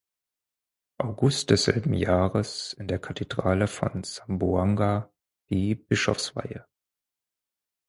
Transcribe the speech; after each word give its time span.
August 0.97 1.51
desselben 1.51 1.93
Jahres 1.93 2.73
in 2.73 2.87
der 2.87 2.97
Kathedrale 2.97 3.67
von 3.67 4.03
Zamboanga 4.03 5.13
die 5.51 5.75
Bischofsweihe. 5.75 6.65